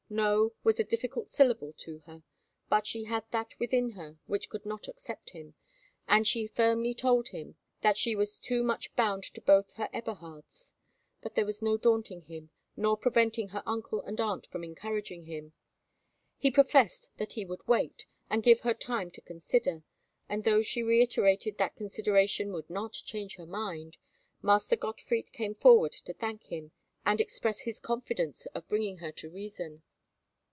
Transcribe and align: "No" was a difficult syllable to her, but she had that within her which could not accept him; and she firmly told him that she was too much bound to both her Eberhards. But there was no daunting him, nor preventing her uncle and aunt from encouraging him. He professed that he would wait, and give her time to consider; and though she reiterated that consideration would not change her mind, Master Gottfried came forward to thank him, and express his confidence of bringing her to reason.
"No" 0.13 0.51
was 0.61 0.77
a 0.77 0.83
difficult 0.83 1.29
syllable 1.29 1.71
to 1.77 1.99
her, 1.99 2.21
but 2.67 2.85
she 2.85 3.05
had 3.05 3.23
that 3.31 3.57
within 3.61 3.91
her 3.91 4.17
which 4.25 4.49
could 4.49 4.65
not 4.65 4.89
accept 4.89 5.29
him; 5.29 5.53
and 6.05 6.27
she 6.27 6.47
firmly 6.47 6.93
told 6.93 7.29
him 7.29 7.55
that 7.81 7.95
she 7.95 8.13
was 8.13 8.37
too 8.37 8.61
much 8.61 8.93
bound 8.97 9.23
to 9.23 9.39
both 9.39 9.71
her 9.75 9.87
Eberhards. 9.93 10.73
But 11.21 11.35
there 11.35 11.45
was 11.45 11.61
no 11.61 11.77
daunting 11.77 12.23
him, 12.23 12.49
nor 12.75 12.97
preventing 12.97 13.47
her 13.55 13.63
uncle 13.65 14.01
and 14.01 14.19
aunt 14.19 14.47
from 14.47 14.65
encouraging 14.65 15.23
him. 15.27 15.53
He 16.35 16.51
professed 16.51 17.07
that 17.15 17.31
he 17.31 17.45
would 17.45 17.65
wait, 17.65 18.05
and 18.29 18.43
give 18.43 18.59
her 18.59 18.73
time 18.73 19.11
to 19.11 19.21
consider; 19.21 19.81
and 20.27 20.43
though 20.43 20.61
she 20.61 20.83
reiterated 20.83 21.57
that 21.57 21.77
consideration 21.77 22.51
would 22.51 22.69
not 22.69 22.91
change 22.91 23.37
her 23.37 23.45
mind, 23.45 23.95
Master 24.41 24.75
Gottfried 24.75 25.31
came 25.31 25.55
forward 25.55 25.93
to 25.93 26.13
thank 26.13 26.47
him, 26.51 26.73
and 27.05 27.21
express 27.21 27.61
his 27.61 27.79
confidence 27.79 28.45
of 28.47 28.67
bringing 28.67 28.97
her 28.97 29.13
to 29.13 29.29
reason. 29.29 29.83